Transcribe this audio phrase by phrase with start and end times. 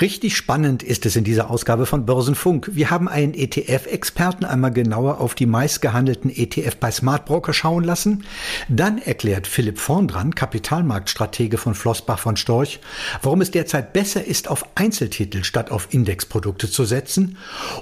[0.00, 2.70] Richtig spannend ist es in dieser Ausgabe von Börsenfunk.
[2.72, 8.24] Wir haben einen ETF-Experten einmal genauer auf die meistgehandelten ETF bei Smartbroker schauen lassen.
[8.68, 12.80] Dann erklärt Philipp Vorndran, Kapitalmarktstratege von Flossbach von Storch,
[13.22, 17.36] warum es derzeit besser ist, auf Einzeltitel statt auf Indexprodukte zu setzen.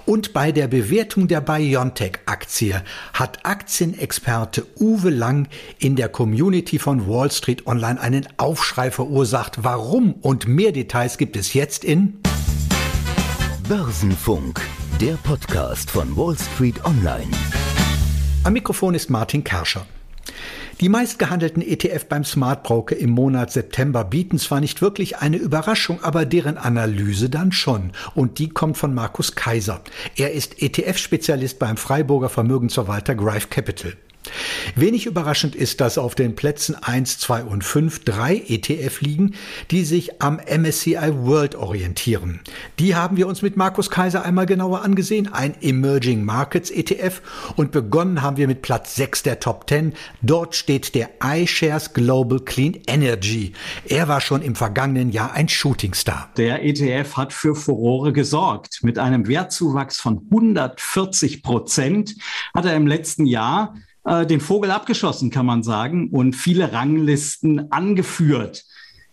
[0.04, 2.82] Und bei der Bewertung der BioNTech-Aktie
[3.14, 5.48] hat Aktienexperte Uwe Lang
[5.78, 9.64] in der Community von Wall Street Online einen Aufschrei verursacht.
[9.64, 10.12] Warum?
[10.20, 12.01] Und mehr Details gibt es jetzt in
[13.68, 14.60] Börsenfunk,
[15.00, 17.30] der Podcast von Wall Street Online.
[18.44, 19.86] Am Mikrofon ist Martin Kerscher.
[20.80, 26.02] Die meistgehandelten ETF beim Smart Broker im Monat September bieten zwar nicht wirklich eine Überraschung,
[26.02, 27.92] aber deren Analyse dann schon.
[28.14, 29.80] Und die kommt von Markus Kaiser.
[30.16, 33.94] Er ist ETF-Spezialist beim Freiburger Vermögensverwalter Grive Capital.
[34.74, 39.34] Wenig überraschend ist, dass auf den Plätzen 1, 2 und 5 drei ETF liegen,
[39.70, 42.40] die sich am MSCI World orientieren.
[42.78, 47.22] Die haben wir uns mit Markus Kaiser einmal genauer angesehen, ein Emerging Markets ETF
[47.56, 49.94] und begonnen haben wir mit Platz 6 der Top 10.
[50.22, 53.52] Dort steht der iShares Global Clean Energy.
[53.86, 56.30] Er war schon im vergangenen Jahr ein Shootingstar.
[56.36, 58.80] Der ETF hat für Furore gesorgt.
[58.82, 62.16] Mit einem Wertzuwachs von 140 Prozent
[62.54, 63.74] hat er im letzten Jahr
[64.04, 68.64] äh, den Vogel abgeschossen, kann man sagen, und viele Ranglisten angeführt.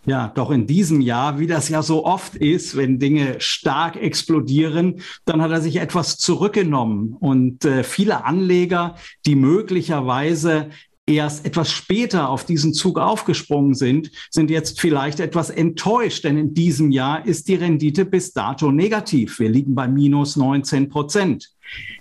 [0.05, 5.01] Ja, doch in diesem Jahr, wie das ja so oft ist, wenn Dinge stark explodieren,
[5.25, 7.15] dann hat er sich etwas zurückgenommen.
[7.19, 8.95] Und äh, viele Anleger,
[9.25, 10.69] die möglicherweise
[11.09, 16.53] erst etwas später auf diesen Zug aufgesprungen sind, sind jetzt vielleicht etwas enttäuscht, denn in
[16.53, 19.39] diesem Jahr ist die Rendite bis dato negativ.
[19.39, 21.49] Wir liegen bei minus 19 Prozent.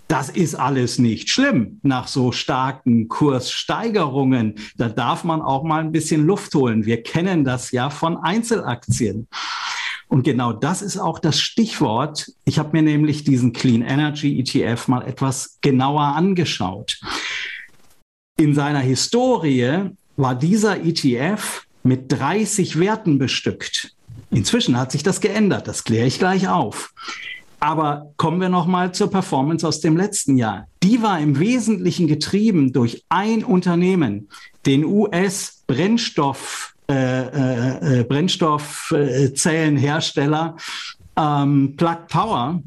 [0.06, 4.54] Das ist alles nicht schlimm nach so starken Kurssteigerungen.
[4.76, 6.86] Da darf man auch mal ein bisschen Luft holen.
[6.86, 9.28] Wir kennen das ja von Einzelaktien.
[10.08, 12.32] Und genau das ist auch das Stichwort.
[12.46, 16.98] Ich habe mir nämlich diesen Clean Energy ETF mal etwas genauer angeschaut.
[18.40, 23.96] In seiner Historie war dieser ETF mit 30 Werten bestückt.
[24.30, 25.66] Inzwischen hat sich das geändert.
[25.66, 26.94] Das kläre ich gleich auf.
[27.58, 30.68] Aber kommen wir noch mal zur Performance aus dem letzten Jahr.
[30.84, 34.28] Die war im Wesentlichen getrieben durch ein Unternehmen,
[34.66, 40.54] den US Brennstoff äh, äh, äh Brennstoffzellenhersteller
[41.16, 42.62] ähm, Plug Power,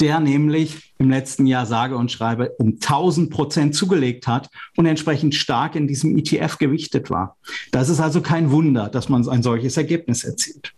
[0.00, 5.34] der nämlich im letzten Jahr sage und schreibe um 1000 Prozent zugelegt hat und entsprechend
[5.34, 7.36] stark in diesem ETF gewichtet war.
[7.72, 10.72] Das ist also kein Wunder, dass man ein solches Ergebnis erzielt.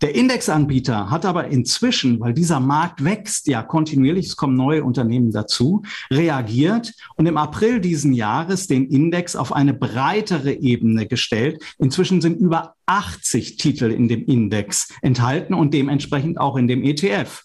[0.00, 5.30] Der Indexanbieter hat aber inzwischen, weil dieser Markt wächst ja kontinuierlich, es kommen neue Unternehmen
[5.30, 11.62] dazu, reagiert und im April diesen Jahres den Index auf eine breitere Ebene gestellt.
[11.78, 17.44] Inzwischen sind über 80 Titel in dem Index enthalten und dementsprechend auch in dem ETF.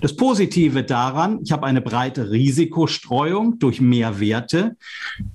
[0.00, 4.76] Das Positive daran, ich habe eine breite Risikostreuung durch mehr Werte.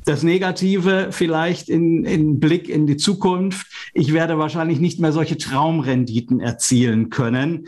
[0.05, 5.37] Das Negative vielleicht in, in Blick in die Zukunft, ich werde wahrscheinlich nicht mehr solche
[5.37, 7.67] Traumrenditen erzielen können.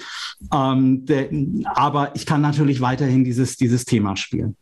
[0.53, 1.29] Ähm, der,
[1.73, 4.55] aber ich kann natürlich weiterhin dieses, dieses Thema spielen.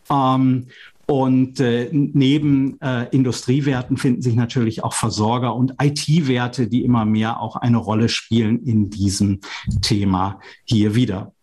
[0.09, 0.67] Ähm,
[1.05, 7.41] und äh, neben äh, Industriewerten finden sich natürlich auch Versorger und IT-Werte, die immer mehr
[7.41, 9.41] auch eine Rolle spielen in diesem
[9.81, 11.33] Thema hier wieder.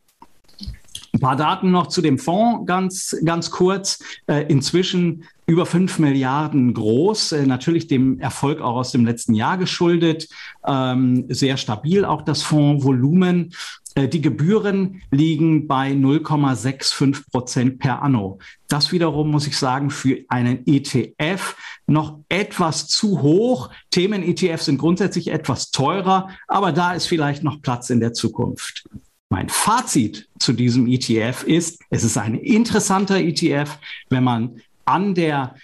[1.12, 3.98] Ein paar Daten noch zu dem Fonds ganz, ganz kurz.
[4.26, 9.58] Äh, inzwischen über fünf Milliarden groß, äh, natürlich dem Erfolg auch aus dem letzten Jahr
[9.58, 10.28] geschuldet.
[10.64, 13.52] Ähm, sehr stabil auch das Fondsvolumen.
[13.96, 18.38] Äh, die Gebühren liegen bei 0,65 Prozent per anno.
[18.68, 21.56] Das wiederum muss ich sagen, für einen ETF
[21.88, 23.70] noch etwas zu hoch.
[23.90, 28.88] Themen-ETFs sind grundsätzlich etwas teurer, aber da ist vielleicht noch Platz in der Zukunft.
[29.28, 33.78] Mein Fazit zu diesem ETF ist, es ist ein interessanter ETF,
[34.10, 35.54] wenn man an der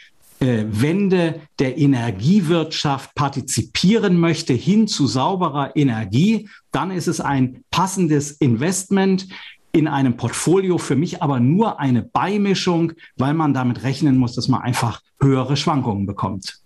[0.41, 8.33] äh, Wende der Energiewirtschaft partizipieren möchte hin zu sauberer Energie, dann ist es ein passendes
[8.33, 9.29] Investment
[9.73, 14.49] in einem Portfolio, für mich aber nur eine Beimischung, weil man damit rechnen muss, dass
[14.49, 16.61] man einfach höhere Schwankungen bekommt.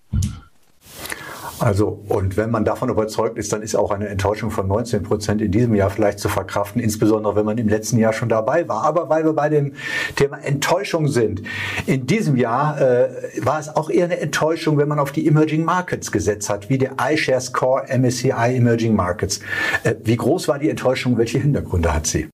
[1.61, 5.43] Also, und wenn man davon überzeugt ist, dann ist auch eine Enttäuschung von 19 Prozent
[5.43, 8.83] in diesem Jahr vielleicht zu verkraften, insbesondere wenn man im letzten Jahr schon dabei war.
[8.83, 9.75] Aber weil wir bei dem
[10.17, 11.43] Thema Enttäuschung sind,
[11.87, 13.11] in diesem Jahr äh,
[13.43, 16.79] war es auch eher eine Enttäuschung, wenn man auf die Emerging Markets gesetzt hat, wie
[16.79, 19.41] der iShares Core MSCI Emerging Markets.
[19.85, 21.19] Äh, wie groß war die Enttäuschung?
[21.19, 22.29] Welche Hintergründe hat sie?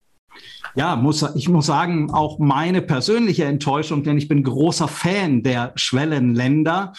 [0.77, 5.73] Ja, muss, ich muss sagen, auch meine persönliche Enttäuschung, denn ich bin großer Fan der
[5.75, 6.93] Schwellenländer.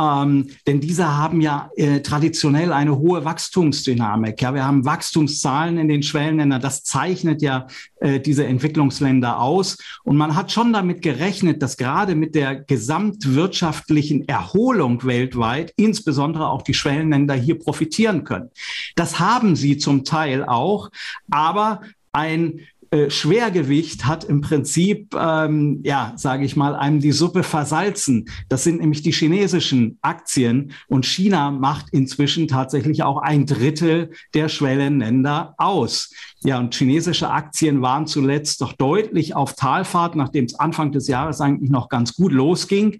[0.00, 4.40] Ähm, denn diese haben ja äh, traditionell eine hohe Wachstumsdynamik.
[4.40, 6.60] Ja, wir haben Wachstumszahlen in den Schwellenländern.
[6.60, 7.66] Das zeichnet ja
[8.00, 9.76] äh, diese Entwicklungsländer aus.
[10.04, 16.62] Und man hat schon damit gerechnet, dass gerade mit der gesamtwirtschaftlichen Erholung weltweit insbesondere auch
[16.62, 18.50] die Schwellenländer hier profitieren können.
[18.94, 20.90] Das haben sie zum Teil auch,
[21.30, 21.80] aber
[22.12, 22.60] ein
[22.90, 28.28] äh, Schwergewicht hat im Prinzip, ähm, ja, sage ich mal, einem die Suppe versalzen.
[28.48, 34.48] Das sind nämlich die chinesischen Aktien und China macht inzwischen tatsächlich auch ein Drittel der
[34.48, 36.12] Schwellenländer aus.
[36.44, 41.40] Ja, und chinesische Aktien waren zuletzt doch deutlich auf Talfahrt, nachdem es Anfang des Jahres
[41.40, 42.98] eigentlich noch ganz gut losging.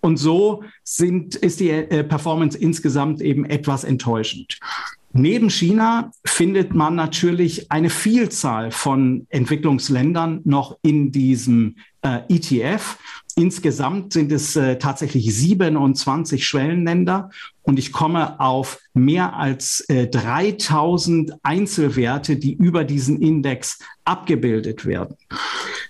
[0.00, 4.58] Und so sind, ist die äh, Performance insgesamt eben etwas enttäuschend.
[5.14, 12.96] Neben China findet man natürlich eine Vielzahl von Entwicklungsländern noch in diesem äh, ETF.
[13.36, 17.30] Insgesamt sind es äh, tatsächlich 27 Schwellenländer
[17.62, 25.16] und ich komme auf mehr als äh, 3000 Einzelwerte, die über diesen Index abgebildet werden.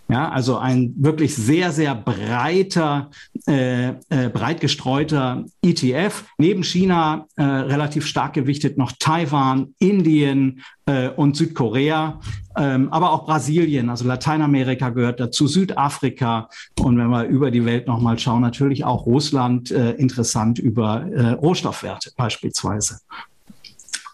[0.08, 3.10] Ja, also ein wirklich sehr, sehr breiter,
[3.46, 6.24] äh, äh, breit gestreuter ETF.
[6.36, 12.20] Neben China äh, relativ stark gewichtet noch Taiwan, Indien äh, und Südkorea,
[12.58, 17.86] ähm, aber auch Brasilien, also Lateinamerika gehört dazu, Südafrika und wenn wir über die Welt
[17.86, 23.00] nochmal schauen, natürlich auch Russland äh, interessant über äh, Rohstoffwerte beispielsweise.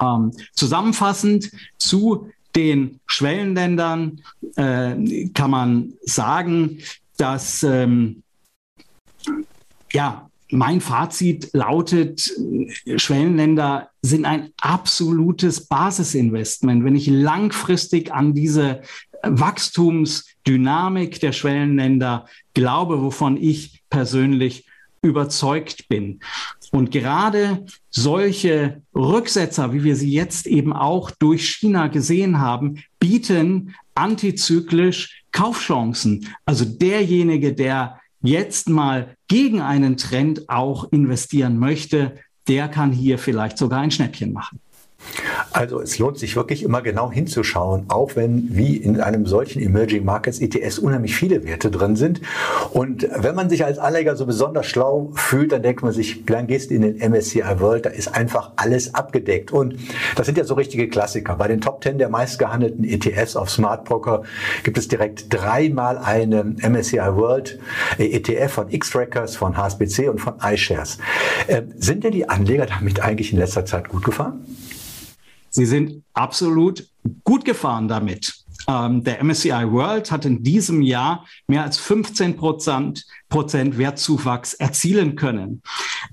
[0.01, 4.23] Ähm, zusammenfassend zu den Schwellenländern
[4.57, 6.83] äh, kann man sagen,
[7.17, 8.23] dass ähm,
[9.93, 12.33] ja, mein Fazit lautet,
[12.97, 16.85] Schwellenländer sind ein absolutes Basisinvestment.
[16.85, 18.81] Wenn ich langfristig an diese
[19.23, 24.67] Wachstumsdynamik der Schwellenländer glaube, wovon ich persönlich
[25.03, 26.21] überzeugt bin.
[26.71, 33.75] Und gerade solche Rücksetzer, wie wir sie jetzt eben auch durch China gesehen haben, bieten
[33.95, 36.29] antizyklisch Kaufchancen.
[36.45, 42.17] Also derjenige, der jetzt mal gegen einen Trend auch investieren möchte,
[42.49, 44.61] der kann hier vielleicht sogar ein Schnäppchen machen.
[45.53, 50.05] Also es lohnt sich wirklich immer genau hinzuschauen, auch wenn wie in einem solchen Emerging
[50.05, 52.21] Markets ETS unheimlich viele Werte drin sind.
[52.73, 56.47] Und wenn man sich als Anleger so besonders schlau fühlt, dann denkt man sich, dann
[56.47, 59.51] gehst du in den MSCI World, da ist einfach alles abgedeckt.
[59.51, 59.77] Und
[60.17, 61.37] das sind ja so richtige Klassiker.
[61.37, 64.23] Bei den Top 10 der meistgehandelten ETFs auf Smart Broker
[64.63, 67.59] gibt es direkt dreimal eine MSCI World
[67.99, 70.99] ETF von X-Trackers, von HSBC und von iShares.
[71.47, 74.45] Äh, sind denn die Anleger damit eigentlich in letzter Zeit gut gefahren?
[75.51, 76.89] Sie sind absolut
[77.25, 78.45] gut gefahren damit.
[78.69, 85.15] Ähm, der MSCI World hat in diesem Jahr mehr als 15 Prozent Prozent Wertzuwachs erzielen
[85.15, 85.63] können.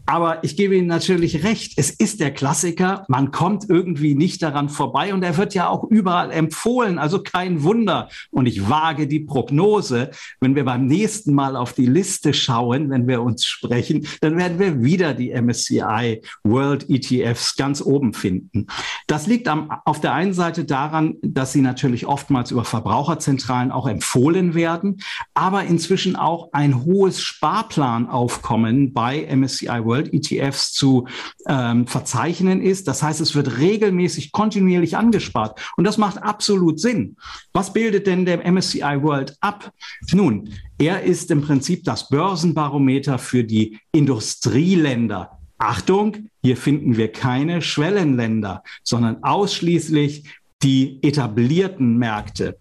[0.05, 4.69] Aber ich gebe Ihnen natürlich recht, es ist der Klassiker, man kommt irgendwie nicht daran
[4.69, 8.09] vorbei und er wird ja auch überall empfohlen, also kein Wunder.
[8.31, 10.11] Und ich wage die Prognose,
[10.41, 14.59] wenn wir beim nächsten Mal auf die Liste schauen, wenn wir uns sprechen, dann werden
[14.59, 18.67] wir wieder die MSCI World ETFs ganz oben finden.
[19.07, 23.87] Das liegt am, auf der einen Seite daran, dass sie natürlich oftmals über Verbraucherzentralen auch
[23.87, 25.01] empfohlen werden,
[25.33, 31.07] aber inzwischen auch ein hohes hohes Sparplanaufkommen bei MSCI World ETFs zu
[31.47, 32.87] ähm, verzeichnen ist.
[32.87, 35.59] Das heißt, es wird regelmäßig kontinuierlich angespart.
[35.77, 37.17] Und das macht absolut Sinn.
[37.53, 39.71] Was bildet denn der MSCI World ab?
[40.11, 45.37] Nun, er ist im Prinzip das Börsenbarometer für die Industrieländer.
[45.57, 50.25] Achtung, hier finden wir keine Schwellenländer, sondern ausschließlich
[50.63, 52.57] die etablierten Märkte.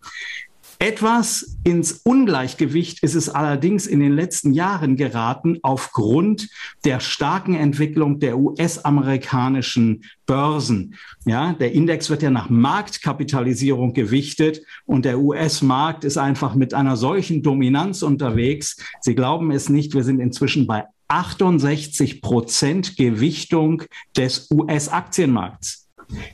[0.78, 6.50] Etwas ins Ungleichgewicht ist es allerdings in den letzten Jahren geraten aufgrund
[6.84, 10.96] der starken Entwicklung der US-amerikanischen Börsen.
[11.24, 16.96] Ja, der Index wird ja nach Marktkapitalisierung gewichtet und der US-Markt ist einfach mit einer
[16.96, 18.76] solchen Dominanz unterwegs.
[19.00, 23.84] Sie glauben es nicht, wir sind inzwischen bei 68 Prozent Gewichtung
[24.16, 25.83] des US-Aktienmarkts.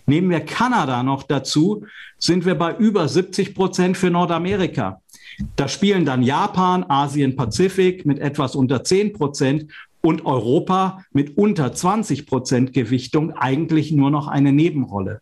[0.07, 1.85] Nehmen wir Kanada noch dazu,
[2.19, 5.01] sind wir bei über 70 Prozent für Nordamerika.
[5.57, 9.71] Da spielen dann Japan, Asien, Pazifik mit etwas unter 10 Prozent
[10.03, 15.21] und Europa mit unter 20 Prozent Gewichtung eigentlich nur noch eine Nebenrolle.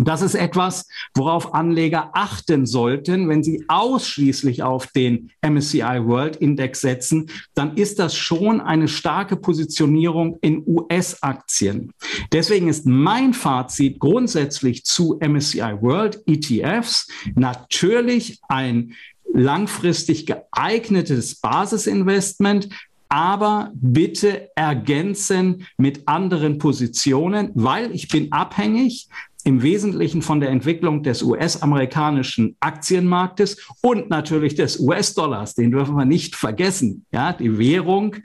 [0.00, 6.80] Das ist etwas, worauf Anleger achten sollten, wenn sie ausschließlich auf den MSCI World Index
[6.80, 11.92] setzen, dann ist das schon eine starke Positionierung in US-Aktien.
[12.32, 18.94] Deswegen ist mein Fazit grundsätzlich zu MSCI World ETFs natürlich ein
[19.32, 22.68] langfristig geeignetes Basisinvestment,
[23.08, 29.08] aber bitte ergänzen mit anderen Positionen, weil ich bin abhängig
[29.44, 35.54] im Wesentlichen von der Entwicklung des US-amerikanischen Aktienmarktes und natürlich des US-Dollars.
[35.54, 37.04] Den dürfen wir nicht vergessen.
[37.12, 38.16] Ja, die Währung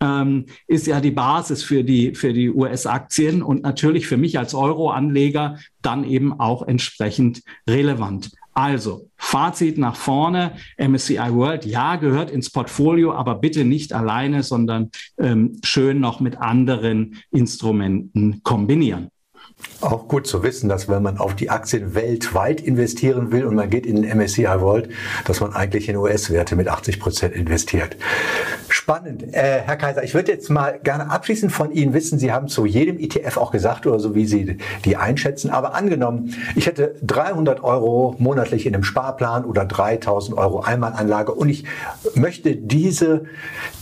[0.00, 4.54] ähm, ist ja die Basis für die, für die US-Aktien und natürlich für mich als
[4.54, 8.30] Euro-Anleger dann eben auch entsprechend relevant.
[8.54, 10.56] Also, Fazit nach vorne.
[10.76, 16.36] MSCI World, ja, gehört ins Portfolio, aber bitte nicht alleine, sondern ähm, schön noch mit
[16.38, 19.08] anderen Instrumenten kombinieren.
[19.80, 23.68] Auch gut zu wissen, dass wenn man auf die Aktien weltweit investieren will und man
[23.68, 24.88] geht in den MSCI World,
[25.24, 27.96] dass man eigentlich in US-Werte mit 80 Prozent investiert.
[28.68, 29.34] Spannend.
[29.34, 32.64] Äh, Herr Kaiser, ich würde jetzt mal gerne abschließend von Ihnen wissen, Sie haben zu
[32.64, 37.64] jedem ETF auch gesagt oder so, wie Sie die einschätzen, aber angenommen, ich hätte 300
[37.64, 41.64] Euro monatlich in einem Sparplan oder 3000 Euro Einmalanlage und ich
[42.14, 43.24] möchte diese,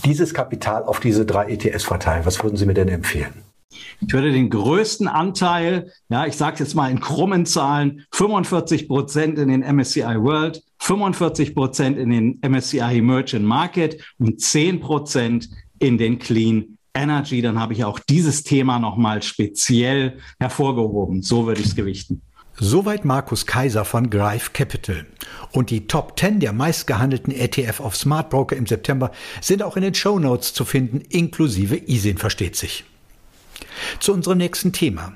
[0.03, 2.25] dieses Kapital auf diese drei ETFs verteilen.
[2.25, 3.50] Was würden Sie mir denn empfehlen?
[4.05, 9.37] Ich würde den größten Anteil, ja, ich sage jetzt mal in krummen Zahlen, 45 Prozent
[9.37, 15.97] in den MSCI World, 45 Prozent in den MSCI Emerging Market und 10 Prozent in
[15.97, 17.41] den Clean Energy.
[17.41, 21.21] Dann habe ich auch dieses Thema nochmal speziell hervorgehoben.
[21.21, 22.21] So würde ich es gewichten.
[22.59, 25.05] Soweit Markus Kaiser von Greif Capital.
[25.51, 29.83] Und die Top 10 der meistgehandelten ETF auf Smart Broker im September sind auch in
[29.83, 32.83] den Show Notes zu finden, inklusive ISIN versteht sich.
[33.99, 35.13] Zu unserem nächsten Thema.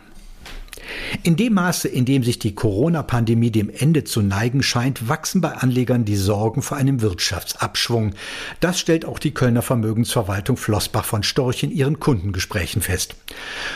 [1.24, 5.52] In dem Maße, in dem sich die Corona-Pandemie dem Ende zu neigen scheint, wachsen bei
[5.52, 8.14] Anlegern die Sorgen vor einem Wirtschaftsabschwung.
[8.60, 13.16] Das stellt auch die Kölner Vermögensverwaltung Flossbach von Storch in ihren Kundengesprächen fest.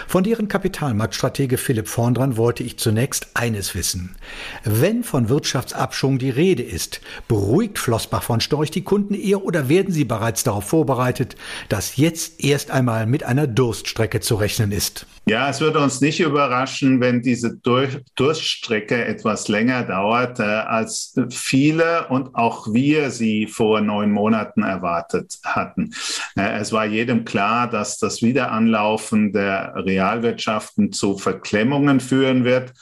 [0.08, 4.16] Von deren Kapitalmarktstratege Philipp Vorndran wollte ich zunächst eines wissen.
[4.63, 9.94] Wenn von Wirtschaftsabschwung die Rede ist, beruhigt Flossbach von Storch die Kunden eher oder werden
[9.94, 11.36] sie bereits darauf vorbereitet,
[11.70, 15.08] dass jetzt erst einmal mit einer Durststrecke zu rechnen ist?
[15.25, 21.16] Ja, es würde uns nicht überraschen, wenn diese Dur Durststrecke etwas länger dauert, äh, als
[21.30, 25.92] viele und auch wir sie vor neun Monaten erwartet hatten.
[26.36, 32.74] Äh, es war jedem klar, dass das Wiederanlaufen der Realwirtschaften zu Verklemmungen führen wird.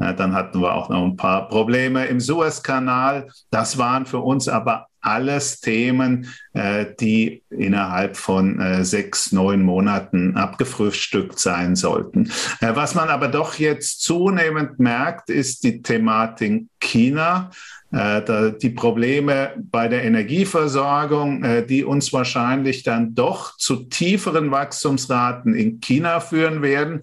[0.00, 3.28] Äh, dann hatten wir auch noch ein paar Probleme im Suezkanal.
[3.50, 10.36] Das waren für uns aber alles Themen, äh, die innerhalb von äh, sechs, neun Monaten
[10.36, 12.30] abgefrühstückt sein sollten.
[12.60, 17.50] Äh, was man aber doch jetzt zunehmend merkt, ist die Thematik China
[18.60, 26.18] die Probleme bei der Energieversorgung, die uns wahrscheinlich dann doch zu tieferen Wachstumsraten in China
[26.18, 27.02] führen werden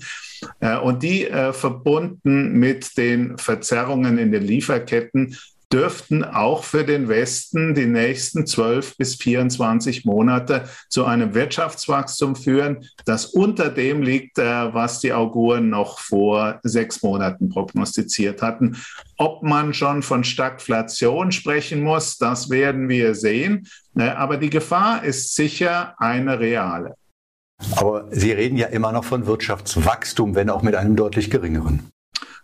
[0.84, 5.38] und die verbunden mit den Verzerrungen in den Lieferketten
[5.72, 12.86] dürften auch für den Westen die nächsten 12 bis 24 Monate zu einem Wirtschaftswachstum führen,
[13.06, 18.78] das unter dem liegt, äh, was die Auguren noch vor sechs Monaten prognostiziert hatten.
[19.18, 23.68] Ob man schon von Stagflation sprechen muss, das werden wir sehen.
[23.96, 26.96] Äh, aber die Gefahr ist sicher eine reale.
[27.76, 31.92] Aber Sie reden ja immer noch von Wirtschaftswachstum, wenn auch mit einem deutlich geringeren.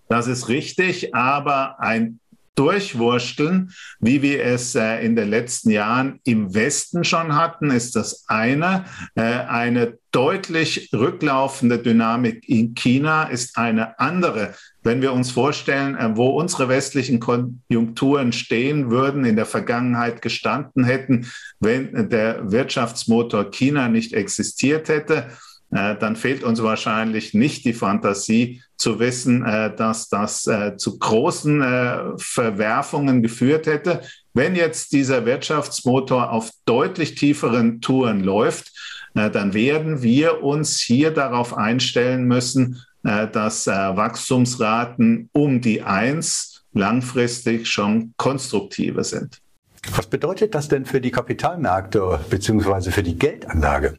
[0.09, 2.19] Das ist richtig, aber ein
[2.57, 8.25] durchwursteln, wie wir es äh, in den letzten Jahren im Westen schon hatten, ist das
[8.27, 8.85] eine.
[9.15, 14.55] Äh, eine deutlich rücklaufende Dynamik in China ist eine andere.
[14.81, 20.83] Wenn wir uns vorstellen, äh, wo unsere westlichen Konjunkturen stehen würden, in der Vergangenheit gestanden
[20.83, 21.27] hätten,
[21.59, 25.27] wenn der Wirtschaftsmotor China nicht existiert hätte,
[25.69, 32.15] dann fehlt uns wahrscheinlich nicht die Fantasie zu wissen, äh, dass das äh, zu großen
[32.17, 34.01] Verwerfungen geführt hätte.
[34.33, 38.71] Wenn jetzt dieser Wirtschaftsmotor auf deutlich tieferen Touren läuft,
[39.13, 48.13] dann werden wir uns hier darauf einstellen müssen, dass Wachstumsraten um die Eins langfristig schon
[48.17, 49.41] konstruktiver sind.
[49.95, 52.91] Was bedeutet das denn für die Kapitalmärkte bzw.
[52.91, 53.95] für die Geldanlage?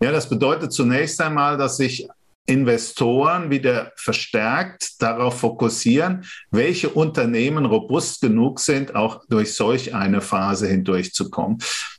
[0.00, 2.08] Ja, das bedeutet zunächst einmal, dass sich
[2.48, 10.66] Investoren wieder verstärkt darauf fokussieren, welche Unternehmen robust genug sind, auch durch solch eine Phase
[10.66, 11.58] hindurchzukommen.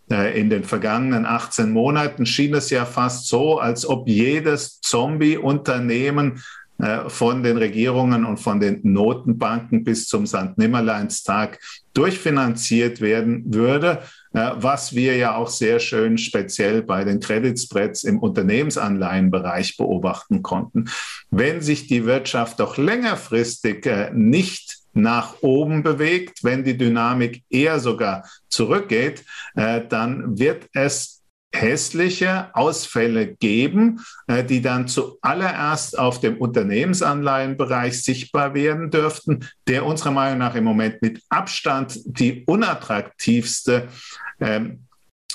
[0.09, 6.41] Äh, in den vergangenen 18 Monaten schien es ja fast so, als ob jedes Zombie-Unternehmen
[6.79, 10.57] äh, von den Regierungen und von den Notenbanken bis zum St.
[10.57, 11.59] Nimmerleinstag
[11.93, 18.19] durchfinanziert werden würde, was wir ja auch sehr schön speziell bei den Credit Spreads im
[18.19, 20.89] Unternehmensanleihenbereich beobachten konnten.
[21.31, 27.79] Wenn sich die Wirtschaft doch längerfristig äh, nicht nach oben bewegt, wenn die Dynamik eher
[27.79, 29.23] sogar zurückgeht,
[29.55, 31.18] dann wird es
[31.59, 40.11] hässliche Ausfälle geben, äh, die dann zuallererst auf dem Unternehmensanleihenbereich sichtbar werden dürften, der unserer
[40.11, 43.87] Meinung nach im Moment mit Abstand die unattraktivste
[44.39, 44.85] ähm,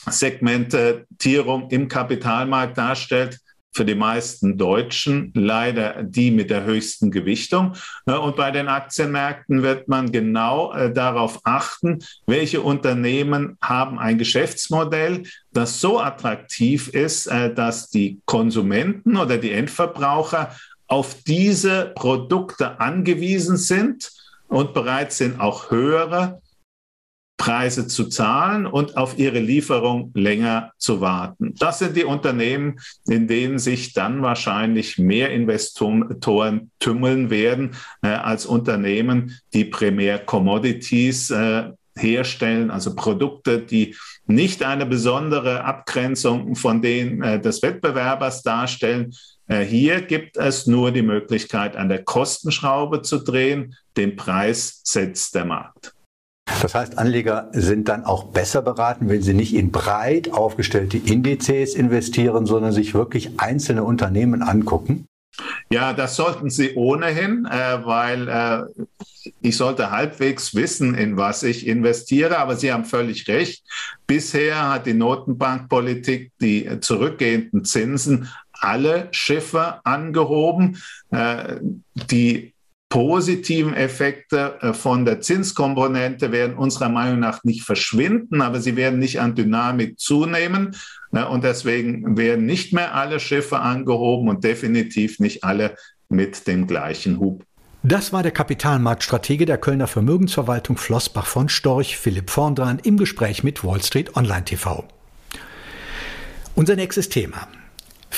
[0.06, 3.38] Segmentierung im Kapitalmarkt darstellt
[3.74, 7.74] für die meisten Deutschen leider die mit der höchsten Gewichtung.
[8.04, 15.24] Und bei den Aktienmärkten wird man genau äh, darauf achten, welche Unternehmen haben ein Geschäftsmodell,
[15.52, 20.54] das so attraktiv ist, äh, dass die Konsumenten oder die Endverbraucher
[20.86, 24.12] auf diese Produkte angewiesen sind
[24.48, 26.40] und bereit sind, auch höhere
[27.36, 31.54] Preise zu zahlen und auf ihre Lieferung länger zu warten.
[31.58, 37.72] Das sind die Unternehmen, in denen sich dann wahrscheinlich mehr Investoren tümmeln werden
[38.02, 46.54] äh, als Unternehmen, die primär Commodities äh, herstellen, also Produkte, die nicht eine besondere Abgrenzung
[46.54, 49.12] von denen äh, des Wettbewerbers darstellen.
[49.46, 53.76] Äh, hier gibt es nur die Möglichkeit, an der Kostenschraube zu drehen.
[53.96, 55.93] Den Preis setzt der Markt.
[56.62, 61.74] Das heißt, Anleger sind dann auch besser beraten, wenn sie nicht in breit aufgestellte Indizes
[61.74, 65.06] investieren, sondern sich wirklich einzelne Unternehmen angucken?
[65.70, 68.84] Ja, das sollten Sie ohnehin, äh, weil äh,
[69.40, 72.38] ich sollte halbwegs wissen, in was ich investiere.
[72.38, 73.64] Aber Sie haben völlig recht.
[74.06, 80.80] Bisher hat die Notenbankpolitik die zurückgehenden Zinsen alle Schiffe angehoben.
[81.10, 81.56] Äh,
[81.94, 82.53] die
[82.94, 89.00] positiven Effekte äh, von der Zinskomponente werden unserer Meinung nach nicht verschwinden, aber sie werden
[89.00, 90.76] nicht an Dynamik zunehmen.
[91.10, 95.74] Ne, und deswegen werden nicht mehr alle Schiffe angehoben und definitiv nicht alle
[96.08, 97.42] mit dem gleichen Hub.
[97.82, 103.64] Das war der Kapitalmarktstratege der Kölner Vermögensverwaltung Flossbach von Storch, Philipp Vondran, im Gespräch mit
[103.64, 104.84] Wall Street Online TV.
[106.54, 107.48] Unser nächstes Thema.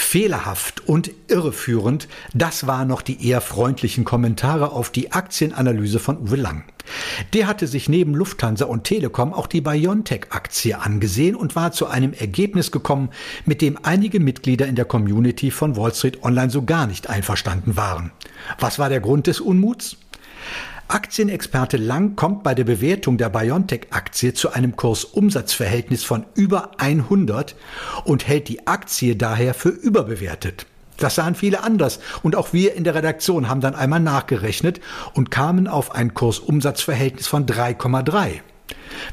[0.07, 6.37] Fehlerhaft und irreführend, das waren noch die eher freundlichen Kommentare auf die Aktienanalyse von Uwe
[6.37, 6.63] Lang.
[7.33, 12.13] Der hatte sich neben Lufthansa und Telekom auch die BioNTech-Aktie angesehen und war zu einem
[12.13, 13.09] Ergebnis gekommen,
[13.47, 17.77] mit dem einige Mitglieder in der Community von Wall Street Online so gar nicht einverstanden
[17.77, 18.13] waren.
[18.61, 19.97] Was war der Grund des Unmuts?
[20.89, 27.57] Aktienexperte Lang kommt bei der Bewertung der BioNTech-Aktie zu einem Kursumsatzverhältnis von über 100
[28.05, 30.65] und hält die Aktie daher für überbewertet.
[30.97, 34.81] Das sahen viele anders und auch wir in der Redaktion haben dann einmal nachgerechnet
[35.13, 38.41] und kamen auf ein Kursumsatzverhältnis von 3,3.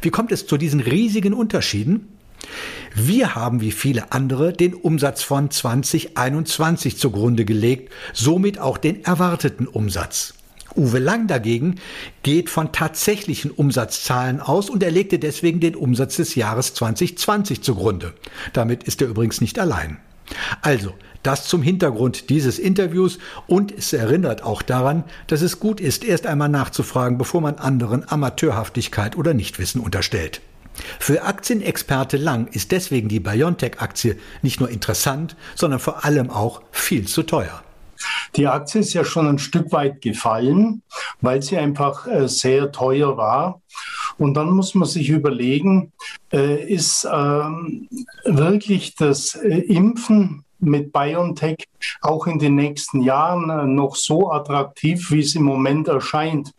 [0.03, 2.07] Wie kommt es zu diesen riesigen Unterschieden?
[2.93, 9.65] Wir haben wie viele andere den Umsatz von 2021 zugrunde gelegt, somit auch den erwarteten
[9.65, 10.35] Umsatz.
[10.75, 11.75] Uwe Lang dagegen
[12.23, 18.13] geht von tatsächlichen Umsatzzahlen aus und er legte deswegen den Umsatz des Jahres 2020 zugrunde.
[18.53, 19.97] Damit ist er übrigens nicht allein.
[20.61, 26.03] Also, das zum Hintergrund dieses Interviews und es erinnert auch daran, dass es gut ist,
[26.03, 30.41] erst einmal nachzufragen, bevor man anderen Amateurhaftigkeit oder Nichtwissen unterstellt.
[30.99, 37.07] Für Aktienexperte Lang ist deswegen die BioNTech-Aktie nicht nur interessant, sondern vor allem auch viel
[37.07, 37.63] zu teuer.
[38.35, 40.81] Die Aktie ist ja schon ein Stück weit gefallen,
[41.21, 43.61] weil sie einfach äh, sehr teuer war.
[44.17, 45.91] Und dann muss man sich überlegen,
[46.31, 47.87] äh, ist ähm,
[48.25, 51.67] wirklich das äh, Impfen mit BioNTech
[52.01, 56.53] auch in den nächsten Jahren äh, noch so attraktiv, wie es im Moment erscheint.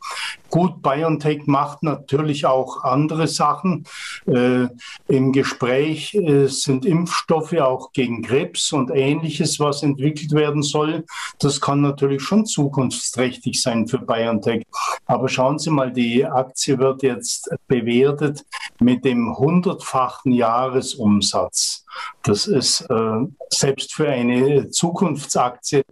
[0.55, 3.87] Gut, BioNTech macht natürlich auch andere Sachen.
[4.27, 4.69] Äh,
[5.09, 11.07] Im Gespräch äh, sind Impfstoffe auch gegen Krebs und ähnliches, was entwickelt werden soll.
[11.41, 14.65] Das kann natürlich schon zukunftsträchtig sein für BioNTech.
[15.07, 18.45] Aber schauen Sie mal, die Aktie wird jetzt bewertet
[18.79, 21.85] mit dem hundertfachen Jahresumsatz.
[22.23, 24.71] Das ist äh, selbst für eine
[25.15, 25.83] Zukunftsaktie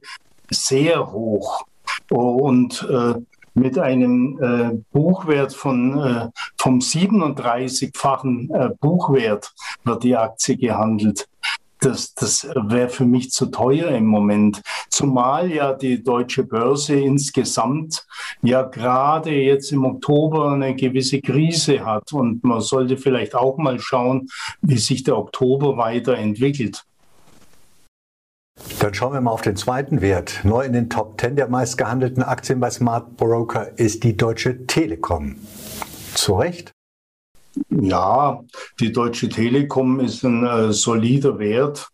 [0.50, 1.64] sehr hoch.
[2.10, 3.14] Und äh,
[3.54, 9.52] mit einem äh, Buchwert von äh, vom 37-fachen äh, Buchwert
[9.84, 11.28] wird die Aktie gehandelt.
[11.80, 14.62] das, das wäre für mich zu teuer im Moment.
[14.88, 18.06] Zumal ja die deutsche Börse insgesamt
[18.40, 22.12] ja gerade jetzt im Oktober eine gewisse Krise hat.
[22.12, 24.28] Und man sollte vielleicht auch mal schauen,
[24.60, 26.84] wie sich der Oktober weiterentwickelt.
[28.80, 30.40] Dann schauen wir mal auf den zweiten Wert.
[30.44, 35.36] Neu in den Top 10 der meistgehandelten Aktien bei Smart Broker ist die Deutsche Telekom.
[36.14, 36.72] Zu Recht?
[37.70, 38.42] Ja,
[38.80, 41.88] die Deutsche Telekom ist ein äh, solider Wert.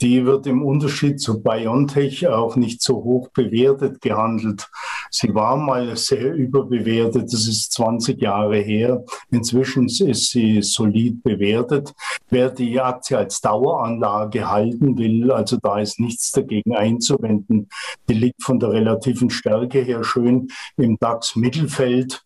[0.00, 4.68] Die wird im Unterschied zu BioNTech auch nicht so hoch bewertet gehandelt.
[5.16, 9.04] Sie war mal sehr überbewertet, das ist 20 Jahre her.
[9.30, 11.94] Inzwischen ist sie solid bewertet.
[12.30, 17.68] Wer die Aktie als Daueranlage halten will, also da ist nichts dagegen einzuwenden.
[18.08, 22.24] Die liegt von der relativen Stärke her schön im DAX-Mittelfeld.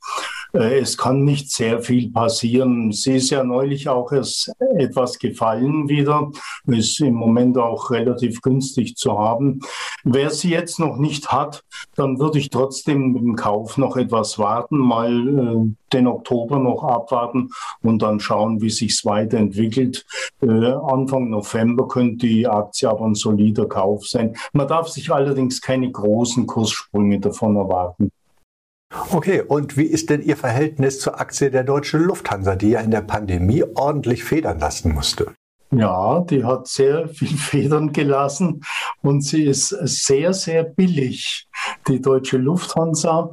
[0.53, 2.93] Äh, es kann nicht sehr viel passieren.
[2.93, 6.31] Sie ist ja neulich auch erst etwas gefallen wieder,
[6.67, 9.61] ist im Moment auch relativ günstig zu haben.
[10.05, 14.39] Wer sie jetzt noch nicht hat, dann würde ich trotzdem mit dem Kauf noch etwas
[14.39, 17.51] warten, mal äh, den Oktober noch abwarten
[17.83, 20.05] und dann schauen, wie sich es weiterentwickelt.
[20.41, 24.37] Äh, Anfang November könnte die Aktie aber ein solider Kauf sein.
[24.53, 28.11] Man darf sich allerdings keine großen Kurssprünge davon erwarten.
[28.91, 32.91] Okay, und wie ist denn Ihr Verhältnis zur Aktie der Deutschen Lufthansa, die ja in
[32.91, 35.35] der Pandemie ordentlich federn lassen musste?
[35.71, 38.63] Ja, die hat sehr viel Federn gelassen
[39.03, 41.47] und sie ist sehr, sehr billig.
[41.87, 43.31] Die Deutsche Lufthansa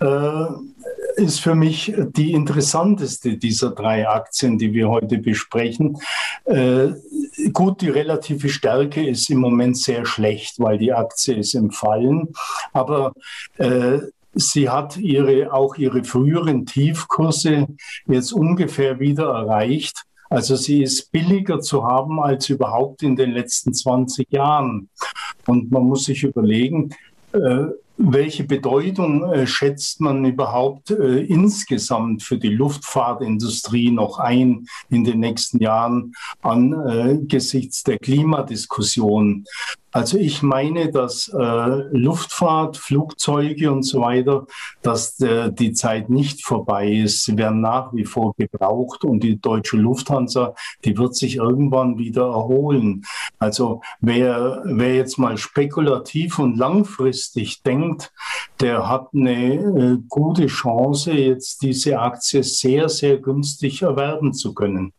[0.00, 0.46] äh,
[1.16, 5.98] ist für mich die interessanteste dieser drei Aktien, die wir heute besprechen.
[6.44, 6.88] Äh,
[7.52, 12.28] gut, die relative Stärke ist im Moment sehr schlecht, weil die Aktie ist im Fallen.
[12.72, 13.12] Aber
[13.56, 14.00] äh,
[14.34, 17.66] Sie hat ihre, auch ihre früheren Tiefkurse
[18.06, 20.04] jetzt ungefähr wieder erreicht.
[20.28, 24.88] Also sie ist billiger zu haben als überhaupt in den letzten 20 Jahren.
[25.46, 26.94] Und man muss sich überlegen,
[27.32, 27.66] äh,
[28.02, 35.20] welche Bedeutung äh, schätzt man überhaupt äh, insgesamt für die Luftfahrtindustrie noch ein in den
[35.20, 39.44] nächsten Jahren angesichts der Klimadiskussion?
[39.92, 44.46] Also ich meine, dass äh, Luftfahrt, Flugzeuge und so weiter,
[44.82, 47.24] dass äh, die Zeit nicht vorbei ist.
[47.24, 52.26] Sie werden nach wie vor gebraucht und die deutsche Lufthansa, die wird sich irgendwann wieder
[52.26, 53.04] erholen.
[53.40, 58.12] Also wer, wer jetzt mal spekulativ und langfristig denkt,
[58.60, 64.92] der hat eine äh, gute Chance, jetzt diese Aktie sehr, sehr günstig erwerben zu können.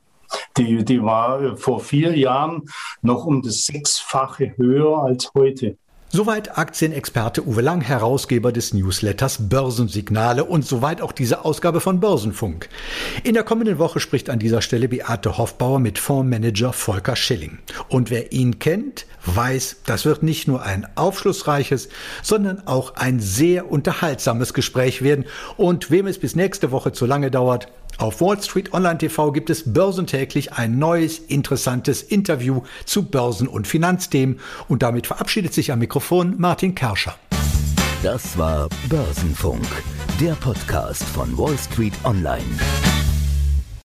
[0.58, 2.64] Die, die war vor vier Jahren
[3.02, 5.78] noch um das Sechsfache höher als heute.
[6.14, 12.68] Soweit Aktienexperte Uwe Lang, Herausgeber des Newsletters Börsensignale und soweit auch diese Ausgabe von Börsenfunk.
[13.24, 17.60] In der kommenden Woche spricht an dieser Stelle Beate Hoffbauer mit Fondsmanager Volker Schilling.
[17.88, 21.88] Und wer ihn kennt, weiß, das wird nicht nur ein aufschlussreiches,
[22.22, 25.24] sondern auch ein sehr unterhaltsames Gespräch werden.
[25.56, 29.50] Und wem es bis nächste Woche zu lange dauert, auf Wall Street Online TV gibt
[29.50, 34.40] es börsentäglich ein neues, interessantes Interview zu Börsen- und Finanzthemen.
[34.68, 37.16] Und damit verabschiedet sich am Mikrofon Martin Kerscher.
[38.04, 39.66] Das war Börsenfunk,
[40.20, 42.42] der Podcast von Wall Street Online.